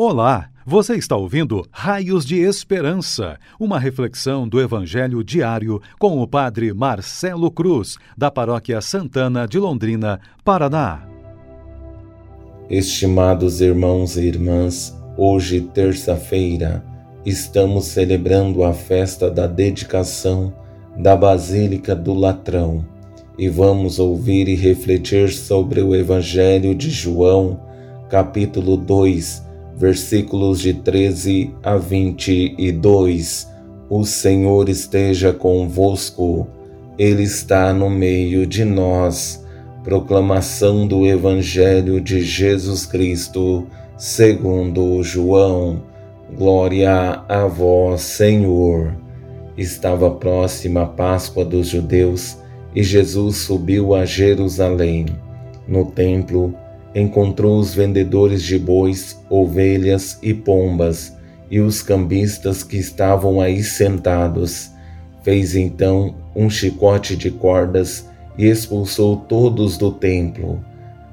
Olá, 0.00 0.48
você 0.64 0.94
está 0.94 1.16
ouvindo 1.16 1.66
Raios 1.72 2.24
de 2.24 2.36
Esperança, 2.36 3.36
uma 3.58 3.80
reflexão 3.80 4.46
do 4.46 4.60
Evangelho 4.60 5.24
diário 5.24 5.82
com 5.98 6.22
o 6.22 6.28
Padre 6.28 6.72
Marcelo 6.72 7.50
Cruz, 7.50 7.96
da 8.16 8.30
Paróquia 8.30 8.80
Santana 8.80 9.44
de 9.44 9.58
Londrina, 9.58 10.20
Paraná. 10.44 11.02
Estimados 12.70 13.60
irmãos 13.60 14.16
e 14.16 14.20
irmãs, 14.20 14.96
hoje, 15.16 15.62
terça-feira, 15.62 16.84
estamos 17.26 17.86
celebrando 17.86 18.62
a 18.62 18.72
festa 18.72 19.28
da 19.28 19.48
dedicação 19.48 20.54
da 20.96 21.16
Basílica 21.16 21.96
do 21.96 22.14
Latrão 22.14 22.86
e 23.36 23.48
vamos 23.48 23.98
ouvir 23.98 24.46
e 24.46 24.54
refletir 24.54 25.32
sobre 25.32 25.80
o 25.80 25.92
Evangelho 25.92 26.72
de 26.72 26.88
João, 26.88 27.60
capítulo 28.08 28.76
2 28.76 29.47
versículos 29.78 30.60
de 30.60 30.74
13 30.74 31.54
a 31.62 31.76
22. 31.76 33.48
O 33.88 34.04
Senhor 34.04 34.68
esteja 34.68 35.32
convosco, 35.32 36.48
Ele 36.98 37.22
está 37.22 37.72
no 37.72 37.88
meio 37.88 38.44
de 38.44 38.64
nós. 38.64 39.44
Proclamação 39.84 40.86
do 40.86 41.06
Evangelho 41.06 42.00
de 42.00 42.20
Jesus 42.20 42.84
Cristo, 42.84 43.66
segundo 43.96 45.00
João. 45.04 45.84
Glória 46.36 47.22
a 47.28 47.46
vós, 47.46 48.02
Senhor. 48.02 48.94
Estava 49.56 50.10
próxima 50.10 50.82
a 50.82 50.86
Páscoa 50.86 51.44
dos 51.44 51.68
judeus 51.68 52.36
e 52.74 52.82
Jesus 52.82 53.36
subiu 53.38 53.94
a 53.94 54.04
Jerusalém. 54.04 55.06
No 55.66 55.86
templo, 55.86 56.52
encontrou 56.94 57.58
os 57.58 57.74
vendedores 57.74 58.42
de 58.42 58.58
bois, 58.58 59.18
ovelhas 59.28 60.18
e 60.22 60.32
pombas 60.32 61.16
e 61.50 61.60
os 61.60 61.82
cambistas 61.82 62.62
que 62.62 62.76
estavam 62.76 63.40
aí 63.40 63.62
sentados. 63.62 64.70
Fez 65.22 65.54
então 65.54 66.14
um 66.34 66.48
chicote 66.48 67.16
de 67.16 67.30
cordas 67.30 68.06
e 68.36 68.46
expulsou 68.46 69.16
todos 69.16 69.76
do 69.76 69.90
templo. 69.90 70.62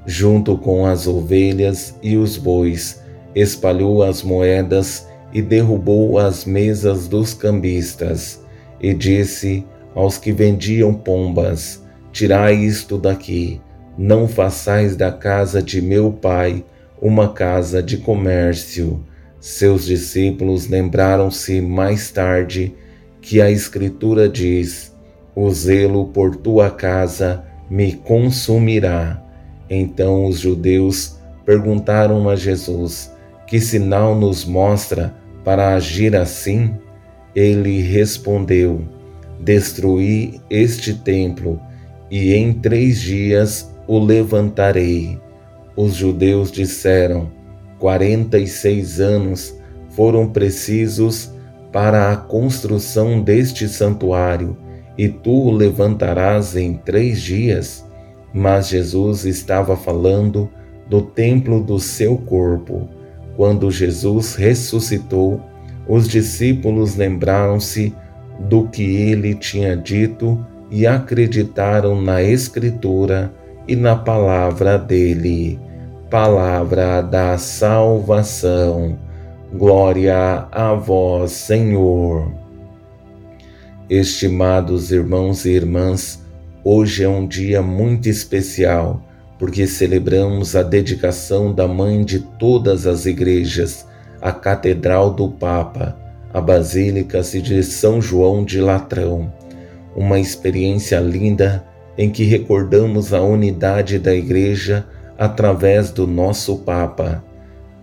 Junto 0.06 0.56
com 0.56 0.86
as 0.86 1.06
ovelhas 1.06 1.94
e 2.02 2.16
os 2.16 2.36
bois, 2.36 3.02
espalhou 3.34 4.02
as 4.02 4.22
moedas 4.22 5.06
e 5.32 5.42
derrubou 5.42 6.18
as 6.18 6.44
mesas 6.44 7.08
dos 7.08 7.34
cambistas. 7.34 8.40
E 8.80 8.94
disse 8.94 9.64
aos 9.94 10.16
que 10.16 10.30
vendiam 10.32 10.94
pombas: 10.94 11.82
Tirai 12.12 12.54
isto 12.54 12.96
daqui 12.96 13.60
não 13.96 14.28
façais 14.28 14.96
da 14.96 15.10
casa 15.10 15.62
de 15.62 15.80
meu 15.80 16.12
pai 16.12 16.64
uma 17.00 17.28
casa 17.28 17.82
de 17.82 17.96
comércio. 17.98 19.02
Seus 19.40 19.84
discípulos 19.84 20.68
lembraram-se 20.68 21.60
mais 21.60 22.10
tarde 22.10 22.74
que 23.20 23.40
a 23.40 23.50
Escritura 23.50 24.28
diz: 24.28 24.94
O 25.34 25.50
zelo 25.50 26.08
por 26.08 26.36
tua 26.36 26.70
casa 26.70 27.44
me 27.70 27.92
consumirá. 27.92 29.22
Então 29.68 30.26
os 30.26 30.38
judeus 30.38 31.18
perguntaram 31.44 32.28
a 32.28 32.36
Jesus: 32.36 33.12
Que 33.46 33.60
sinal 33.60 34.14
nos 34.14 34.44
mostra 34.44 35.14
para 35.44 35.74
agir 35.74 36.16
assim? 36.16 36.74
Ele 37.34 37.80
respondeu: 37.82 38.82
Destruí 39.40 40.40
este 40.50 40.94
templo, 40.94 41.60
e 42.10 42.34
em 42.34 42.52
três 42.52 43.00
dias 43.00 43.75
o 43.86 43.98
levantarei. 43.98 45.20
Os 45.76 45.94
judeus 45.94 46.50
disseram: 46.50 47.30
quarenta 47.78 48.38
e 48.38 48.46
seis 48.46 49.00
anos 49.00 49.56
foram 49.90 50.28
precisos 50.28 51.30
para 51.72 52.10
a 52.10 52.16
construção 52.16 53.20
deste 53.20 53.68
santuário, 53.68 54.56
e 54.96 55.08
tu 55.08 55.30
o 55.30 55.50
levantarás 55.50 56.56
em 56.56 56.74
três 56.74 57.20
dias. 57.20 57.84
Mas 58.32 58.68
Jesus 58.68 59.24
estava 59.24 59.76
falando 59.76 60.48
do 60.88 61.02
templo 61.02 61.62
do 61.62 61.78
seu 61.78 62.16
corpo. 62.16 62.88
Quando 63.36 63.70
Jesus 63.70 64.34
ressuscitou, 64.34 65.40
os 65.88 66.08
discípulos 66.08 66.96
lembraram-se 66.96 67.94
do 68.40 68.68
que 68.68 68.82
ele 68.82 69.34
tinha 69.34 69.76
dito 69.76 70.44
e 70.70 70.86
acreditaram 70.86 72.00
na 72.00 72.22
Escritura 72.22 73.32
e 73.68 73.74
na 73.74 73.96
palavra 73.96 74.78
dele, 74.78 75.58
palavra 76.10 77.00
da 77.00 77.36
salvação. 77.38 78.98
Glória 79.52 80.46
a 80.50 80.74
vós, 80.74 81.32
Senhor. 81.32 82.32
Estimados 83.88 84.90
irmãos 84.90 85.44
e 85.44 85.50
irmãs, 85.50 86.24
hoje 86.64 87.04
é 87.04 87.08
um 87.08 87.26
dia 87.26 87.62
muito 87.62 88.08
especial 88.08 89.02
porque 89.38 89.66
celebramos 89.66 90.56
a 90.56 90.62
dedicação 90.62 91.52
da 91.52 91.68
mãe 91.68 92.04
de 92.04 92.20
todas 92.20 92.86
as 92.86 93.04
igrejas, 93.04 93.86
a 94.20 94.32
Catedral 94.32 95.10
do 95.10 95.28
Papa, 95.28 95.96
a 96.32 96.40
Basílica 96.40 97.20
de 97.20 97.62
São 97.62 98.00
João 98.00 98.44
de 98.44 98.60
Latrão. 98.60 99.32
Uma 99.94 100.18
experiência 100.18 100.98
linda 101.00 101.65
em 101.98 102.10
que 102.10 102.24
recordamos 102.24 103.14
a 103.14 103.20
unidade 103.22 103.98
da 103.98 104.14
Igreja 104.14 104.86
através 105.18 105.90
do 105.90 106.06
nosso 106.06 106.58
Papa. 106.58 107.24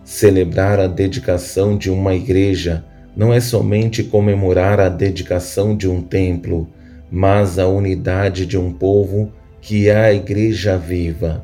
Celebrar 0.03 0.79
a 0.79 0.88
dedicação 0.88 1.78
de 1.78 1.90
uma 1.90 2.13
igreja 2.13 2.84
não 3.16 3.34
é 3.34 3.40
somente 3.40 4.03
comemorar 4.03 4.79
a 4.79 4.90
dedicação 4.90 5.75
de 5.75 5.88
um 5.88 6.02
templo, 6.02 6.68
mas 7.09 7.57
a 7.57 7.68
unidade 7.68 8.46
de 8.46 8.57
um 8.57 8.72
povo 8.72 9.31
que 9.62 9.88
é 9.88 9.96
a 9.96 10.13
Igreja 10.13 10.78
viva. 10.78 11.44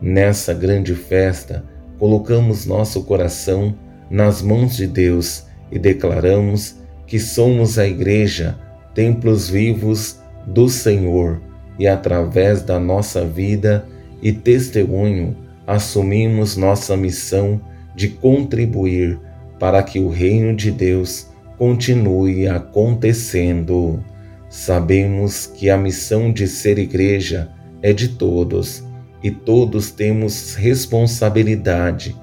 Nessa 0.00 0.52
grande 0.52 0.94
festa, 0.94 1.64
colocamos 1.98 2.66
nosso 2.66 3.02
coração 3.04 3.74
nas 4.10 4.42
mãos 4.42 4.76
de 4.76 4.86
Deus 4.86 5.44
e 5.72 5.78
declaramos 5.78 6.76
que 7.06 7.18
somos 7.18 7.78
a 7.78 7.86
Igreja, 7.86 8.56
templos 8.94 9.48
vivos 9.48 10.18
do 10.46 10.68
Senhor 10.68 11.47
e 11.78 11.86
através 11.86 12.62
da 12.62 12.78
nossa 12.80 13.24
vida 13.24 13.86
e 14.20 14.32
testemunho 14.32 15.36
assumimos 15.66 16.56
nossa 16.56 16.96
missão 16.96 17.60
de 17.94 18.08
contribuir 18.08 19.18
para 19.58 19.82
que 19.82 20.00
o 20.00 20.08
reino 20.08 20.54
de 20.56 20.70
Deus 20.70 21.28
continue 21.56 22.48
acontecendo. 22.48 24.02
Sabemos 24.48 25.46
que 25.46 25.68
a 25.68 25.76
missão 25.76 26.32
de 26.32 26.48
ser 26.48 26.78
igreja 26.78 27.50
é 27.82 27.92
de 27.92 28.08
todos 28.08 28.82
e 29.22 29.30
todos 29.30 29.90
temos 29.90 30.54
responsabilidade. 30.54 32.16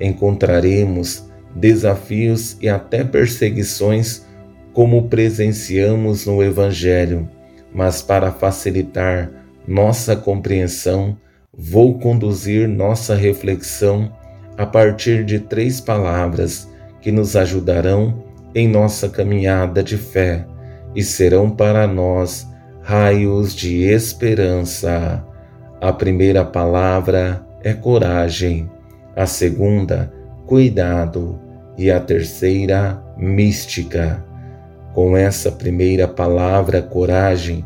Encontraremos 0.00 1.24
desafios 1.54 2.56
e 2.60 2.68
até 2.68 3.04
perseguições, 3.04 4.24
como 4.72 5.08
presenciamos 5.08 6.24
no 6.24 6.42
Evangelho 6.42 7.28
mas 7.74 8.02
para 8.02 8.30
facilitar 8.30 9.30
nossa 9.66 10.16
compreensão, 10.16 11.16
vou 11.56 11.98
conduzir 11.98 12.68
nossa 12.68 13.14
reflexão 13.14 14.12
a 14.56 14.66
partir 14.66 15.24
de 15.24 15.38
três 15.38 15.80
palavras 15.80 16.68
que 17.00 17.10
nos 17.10 17.36
ajudarão 17.36 18.24
em 18.54 18.68
nossa 18.68 19.08
caminhada 19.08 19.82
de 19.82 19.96
fé 19.96 20.46
e 20.94 21.02
serão 21.02 21.50
para 21.50 21.86
nós 21.86 22.46
raios 22.82 23.54
de 23.54 23.84
esperança. 23.84 25.24
A 25.80 25.92
primeira 25.92 26.44
palavra 26.44 27.44
é 27.62 27.72
coragem, 27.72 28.70
a 29.16 29.26
segunda, 29.26 30.12
cuidado 30.46 31.38
e 31.78 31.90
a 31.90 31.98
terceira, 31.98 33.02
mística. 33.16 34.24
Com 34.94 35.16
essa 35.16 35.50
primeira 35.50 36.06
palavra, 36.06 36.82
coragem, 36.82 37.64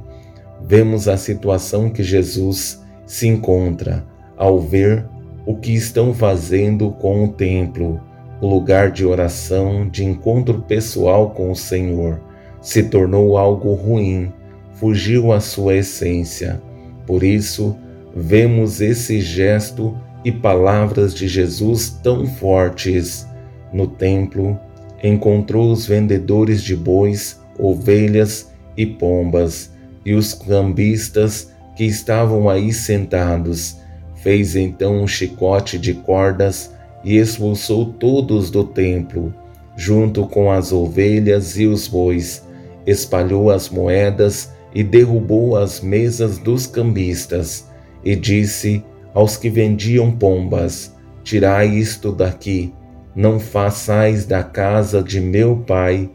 vemos 0.62 1.08
a 1.08 1.17
situação 1.17 1.90
que 1.90 2.02
Jesus 2.02 2.82
se 3.05 3.26
encontra 3.26 4.05
ao 4.37 4.61
ver 4.61 5.06
o 5.44 5.56
que 5.56 5.73
estão 5.73 6.12
fazendo 6.12 6.90
com 6.93 7.25
o 7.25 7.28
templo, 7.28 8.00
o 8.40 8.49
lugar 8.49 8.90
de 8.90 9.05
oração, 9.05 9.88
de 9.88 10.05
encontro 10.05 10.62
pessoal 10.62 11.31
com 11.31 11.50
o 11.50 11.56
Senhor, 11.56 12.20
se 12.61 12.82
tornou 12.82 13.38
algo 13.38 13.73
ruim, 13.75 14.32
fugiu 14.75 15.32
à 15.32 15.40
sua 15.40 15.76
essência. 15.76 16.61
Por 17.06 17.23
isso, 17.23 17.76
vemos 18.14 18.81
esse 18.81 19.20
gesto 19.20 19.96
e 20.25 20.32
palavras 20.32 21.14
de 21.14 21.28
Jesus 21.28 21.90
tão 22.02 22.26
fortes. 22.26 23.26
No 23.73 23.87
templo, 23.87 24.58
encontrou 25.02 25.70
os 25.70 25.87
vendedores 25.87 26.62
de 26.62 26.76
bois, 26.76 27.40
ovelhas 27.58 28.50
e 28.76 28.87
pombas, 28.87 29.70
e 30.04 30.14
os 30.14 30.32
cambistas 30.32 31.50
que 31.76 31.84
estavam 31.84 32.48
aí 32.48 32.72
sentados. 32.72 33.76
Fez 34.22 34.56
então 34.56 35.02
um 35.02 35.06
chicote 35.06 35.78
de 35.78 35.94
cordas 35.94 36.70
e 37.04 37.16
expulsou 37.16 37.93
todos 37.93 38.50
do 38.50 38.64
templo, 38.64 39.32
junto 39.76 40.26
com 40.26 40.50
as 40.50 40.72
ovelhas 40.72 41.58
e 41.58 41.66
os 41.66 41.87
bois, 41.87 42.42
espalhou 42.87 43.50
as 43.50 43.69
moedas 43.69 44.50
e 44.75 44.82
derrubou 44.82 45.56
as 45.56 45.81
mesas 45.81 46.38
dos 46.38 46.66
cambistas, 46.66 47.66
e 48.04 48.14
disse 48.14 48.84
aos 49.14 49.37
que 49.37 49.50
vendiam 49.50 50.10
pombas: 50.10 50.94
Tirai 51.22 51.69
isto 51.69 52.12
daqui, 52.12 52.72
não 53.16 53.40
façais 53.40 54.26
da 54.26 54.42
casa 54.42 55.02
de 55.02 55.18
meu 55.18 55.56
pai 55.66 56.10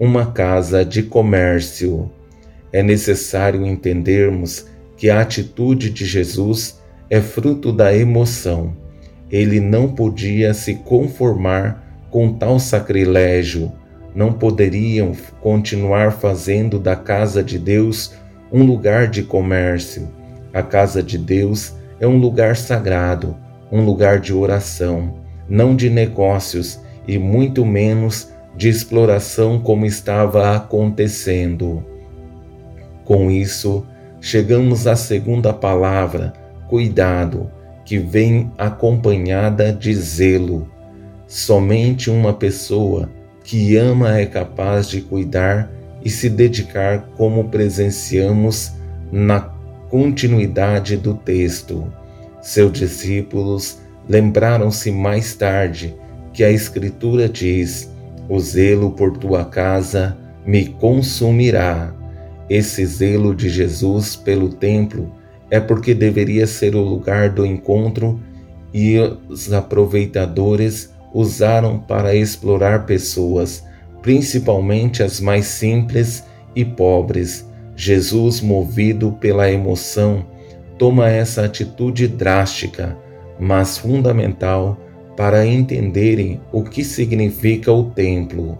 uma 0.00 0.32
casa 0.32 0.86
de 0.86 1.02
comércio. 1.02 2.10
É 2.72 2.82
necessário 2.82 3.66
entendermos 3.66 4.66
que 4.96 5.10
a 5.10 5.20
atitude 5.20 5.90
de 5.90 6.06
Jesus 6.06 6.80
é 7.10 7.20
fruto 7.20 7.70
da 7.70 7.94
emoção. 7.94 8.74
Ele 9.30 9.60
não 9.60 9.94
podia 9.94 10.54
se 10.54 10.76
conformar 10.76 12.06
com 12.10 12.32
tal 12.32 12.58
sacrilégio, 12.58 13.70
não 14.14 14.32
poderiam 14.32 15.12
continuar 15.42 16.12
fazendo 16.12 16.78
da 16.78 16.96
casa 16.96 17.44
de 17.44 17.58
Deus 17.58 18.14
um 18.50 18.62
lugar 18.62 19.08
de 19.08 19.22
comércio. 19.22 20.08
A 20.54 20.62
casa 20.62 21.02
de 21.02 21.18
Deus 21.18 21.74
é 22.00 22.06
um 22.06 22.16
lugar 22.16 22.56
sagrado, 22.56 23.36
um 23.70 23.84
lugar 23.84 24.20
de 24.20 24.32
oração, 24.32 25.25
não 25.48 25.74
de 25.74 25.88
negócios 25.90 26.80
e 27.06 27.18
muito 27.18 27.64
menos 27.64 28.30
de 28.56 28.68
exploração 28.68 29.58
como 29.58 29.84
estava 29.84 30.56
acontecendo. 30.56 31.84
Com 33.04 33.30
isso, 33.30 33.86
chegamos 34.20 34.86
à 34.86 34.96
segunda 34.96 35.52
palavra, 35.52 36.32
cuidado, 36.68 37.50
que 37.84 37.98
vem 37.98 38.50
acompanhada 38.58 39.72
de 39.72 39.94
zelo. 39.94 40.68
Somente 41.26 42.10
uma 42.10 42.32
pessoa 42.32 43.08
que 43.44 43.76
ama 43.76 44.18
é 44.18 44.26
capaz 44.26 44.88
de 44.88 45.00
cuidar 45.00 45.70
e 46.04 46.10
se 46.10 46.28
dedicar, 46.28 47.08
como 47.16 47.48
presenciamos 47.48 48.72
na 49.12 49.40
continuidade 49.88 50.96
do 50.96 51.14
texto. 51.14 51.92
Seus 52.40 52.72
discípulos 52.72 53.78
lembraram-se 54.08 54.90
mais 54.90 55.34
tarde 55.34 55.94
que 56.32 56.44
a 56.44 56.50
Escritura 56.50 57.28
diz: 57.28 57.90
O 58.28 58.38
zelo 58.38 58.90
por 58.90 59.16
tua 59.16 59.44
casa 59.44 60.16
me 60.46 60.66
consumirá. 60.66 61.94
Esse 62.48 62.86
zelo 62.86 63.34
de 63.34 63.48
Jesus 63.48 64.14
pelo 64.14 64.50
templo 64.50 65.12
é 65.50 65.58
porque 65.58 65.94
deveria 65.94 66.46
ser 66.46 66.74
o 66.76 66.80
lugar 66.80 67.30
do 67.30 67.44
encontro 67.44 68.20
e 68.72 68.98
os 69.28 69.52
aproveitadores 69.52 70.94
usaram 71.12 71.78
para 71.78 72.14
explorar 72.14 72.84
pessoas, 72.84 73.64
principalmente 74.02 75.02
as 75.02 75.20
mais 75.20 75.46
simples 75.46 76.24
e 76.54 76.64
pobres. 76.64 77.48
Jesus, 77.74 78.40
movido 78.40 79.12
pela 79.12 79.50
emoção, 79.50 80.26
toma 80.78 81.08
essa 81.08 81.44
atitude 81.44 82.06
drástica, 82.06 82.96
mas 83.38 83.78
fundamental 83.78 84.78
para 85.16 85.46
entenderem 85.46 86.40
o 86.52 86.62
que 86.62 86.84
significa 86.84 87.72
o 87.72 87.84
templo. 87.84 88.58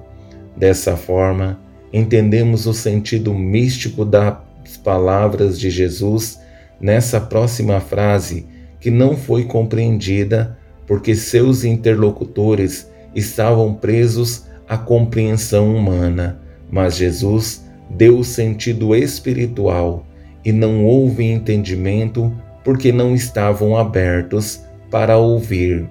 Dessa 0.56 0.96
forma, 0.96 1.61
entendemos 1.93 2.67
o 2.67 2.73
sentido 2.73 3.32
místico 3.34 4.05
das 4.05 4.38
palavras 4.82 5.58
de 5.58 5.70
Jesus 5.70 6.40
nessa 6.81 7.20
próxima 7.20 7.81
frase 7.81 8.46
que 8.81 8.90
não 8.90 9.17
foi 9.17 9.44
compreendida 9.44 10.58
porque 10.87 11.14
seus 11.14 11.64
interlocutores 11.64 12.90
estavam 13.14 13.75
presos 13.75 14.46
à 14.69 14.76
compreensão 14.76 15.75
humana, 15.75 16.40
mas 16.70 16.96
Jesus 16.96 17.64
deu 17.90 18.19
o 18.19 18.25
sentido 18.25 18.94
espiritual 18.94 20.06
e 20.44 20.52
não 20.52 20.84
houve 20.84 21.25
entendimento 21.25 22.32
porque 22.62 22.93
não 22.93 23.14
estavam 23.14 23.76
abertos 23.76 24.66
para 24.91 25.19
ouvir. 25.19 25.88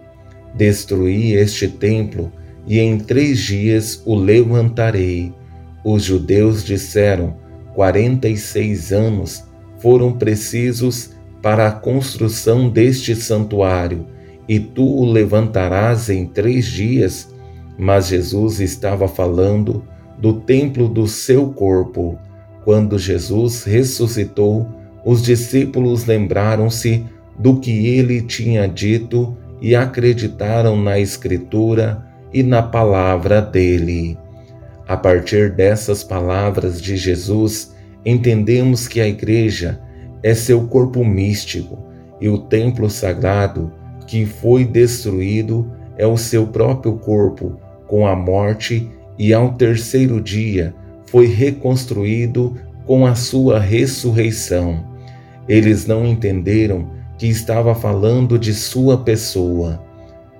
Destruí 0.53 1.33
este 1.33 1.67
templo 1.67 2.31
e 2.65 2.79
em 2.79 2.97
três 2.97 3.39
dias 3.39 4.01
o 4.05 4.15
levantarei. 4.15 5.33
Os 5.83 6.03
judeus 6.03 6.63
disseram: 6.63 7.35
quarenta 7.73 8.27
e 8.27 8.37
seis 8.37 8.91
anos 8.91 9.43
foram 9.79 10.13
precisos 10.13 11.11
para 11.41 11.67
a 11.67 11.71
construção 11.71 12.69
deste 12.69 13.15
santuário 13.15 14.07
e 14.47 14.59
tu 14.59 14.83
o 14.83 15.05
levantarás 15.05 16.09
em 16.09 16.25
três 16.25 16.65
dias. 16.65 17.33
Mas 17.77 18.07
Jesus 18.07 18.59
estava 18.59 19.07
falando 19.07 19.83
do 20.17 20.33
templo 20.33 20.87
do 20.87 21.07
seu 21.07 21.49
corpo. 21.49 22.17
Quando 22.63 22.97
Jesus 22.97 23.63
ressuscitou, 23.63 24.67
os 25.03 25.21
discípulos 25.21 26.05
lembraram-se 26.05 27.05
do 27.37 27.59
que 27.59 27.87
ele 27.87 28.21
tinha 28.21 28.67
dito 28.67 29.35
e 29.61 29.75
acreditaram 29.75 30.75
na 30.77 30.99
Escritura 30.99 32.05
e 32.33 32.43
na 32.43 32.61
palavra 32.61 33.41
dele. 33.41 34.17
A 34.87 34.95
partir 34.95 35.51
dessas 35.51 36.03
palavras 36.03 36.81
de 36.81 36.95
Jesus, 36.95 37.73
entendemos 38.05 38.87
que 38.87 39.01
a 39.01 39.07
Igreja 39.07 39.79
é 40.21 40.33
seu 40.33 40.67
corpo 40.67 41.03
místico 41.03 41.79
e 42.21 42.29
o 42.29 42.37
templo 42.37 42.89
sagrado 42.89 43.71
que 44.07 44.25
foi 44.25 44.63
destruído 44.63 45.71
é 45.97 46.05
o 46.05 46.17
seu 46.17 46.47
próprio 46.47 46.97
corpo 46.97 47.59
com 47.87 48.05
a 48.05 48.15
morte 48.15 48.89
e 49.17 49.33
ao 49.33 49.53
terceiro 49.53 50.21
dia 50.21 50.73
foi 51.05 51.27
reconstruído 51.27 52.55
com 52.85 53.05
a 53.05 53.15
sua 53.15 53.59
ressurreição. 53.59 54.85
Eles 55.47 55.85
não 55.85 56.05
entenderam 56.05 56.89
que 57.17 57.27
estava 57.27 57.73
falando 57.73 58.37
de 58.37 58.53
sua 58.53 58.97
pessoa. 58.97 59.83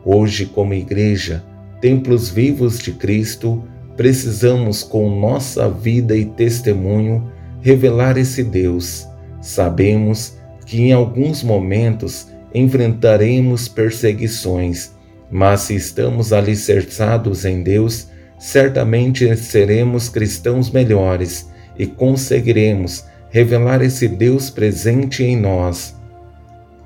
Hoje, 0.04 0.45
como 0.45 0.74
igreja, 0.74 1.44
templos 1.81 2.30
vivos 2.30 2.80
de 2.80 2.92
Cristo, 2.92 3.63
precisamos, 3.95 4.83
com 4.83 5.19
nossa 5.19 5.69
vida 5.69 6.16
e 6.16 6.25
testemunho, 6.25 7.31
revelar 7.62 8.18
esse 8.18 8.44
Deus. 8.44 9.07
Sabemos 9.42 10.38
que 10.66 10.81
em 10.81 10.94
alguns 10.94 11.44
momentos 11.44 12.27
enfrentaremos 12.54 13.68
perseguições, 13.68 14.92
mas 15.30 15.62
se 15.62 15.75
estamos 15.75 16.31
alicerçados 16.31 17.45
em 17.45 17.63
Deus, 17.63 18.08
certamente 18.38 19.36
seremos 19.36 20.10
cristãos 20.10 20.70
melhores 20.70 21.50
e 21.77 21.86
conseguiremos 21.86 23.05
revelar 23.29 23.82
esse 23.82 24.08
Deus 24.08 24.50
presente 24.50 25.24
em 25.24 25.36
nós. 25.36 25.96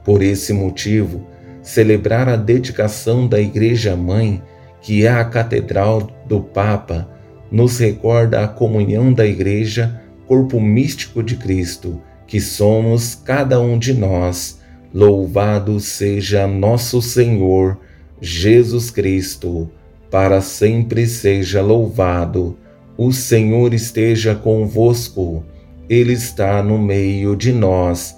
Por 0.10 0.24
esse 0.24 0.52
motivo, 0.54 1.22
celebrar 1.62 2.28
a 2.28 2.36
dedicação 2.36 3.28
da 3.28 3.40
Igreja 3.40 3.96
Mãe, 3.96 4.42
que 4.82 5.06
é 5.06 5.10
a 5.12 5.24
Catedral 5.24 6.10
do 6.26 6.42
Papa, 6.42 7.08
nos 7.52 7.78
recorda 7.78 8.44
a 8.44 8.48
comunhão 8.48 9.14
da 9.14 9.24
Igreja, 9.24 10.02
corpo 10.26 10.60
místico 10.60 11.22
de 11.22 11.36
Cristo, 11.36 12.02
que 12.26 12.42
somos 12.42 13.14
cada 13.14 13.62
um 13.62 13.78
de 13.78 13.94
nós 13.94 14.58
Louvado 14.92 15.80
seja 15.80 16.48
nosso 16.48 17.04
Senhor 17.04 17.78
Jesus 18.20 18.90
Cristo, 18.90 19.70
para 20.10 20.42
sempre 20.42 21.06
seja 21.06 21.62
louvado. 21.62 22.58
O 22.98 23.12
Senhor 23.12 23.76
esteja 23.76 24.34
convosco, 24.34 25.44
Ele 25.88 26.14
está 26.14 26.64
no 26.64 26.80
meio 26.80 27.36
de 27.36 27.52
nós. 27.54 28.18